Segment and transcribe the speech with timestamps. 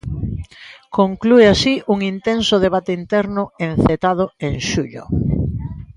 [0.97, 5.03] Conclúe así un "intenso" debate interno encetado en xullo.